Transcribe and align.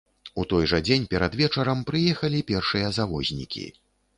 У 0.43 0.45
той 0.53 0.63
жа 0.71 0.79
дзень 0.87 1.05
перад 1.11 1.37
вечарам 1.41 1.85
прыехалі 1.91 2.39
першыя 2.53 2.87
завознікі. 2.99 3.65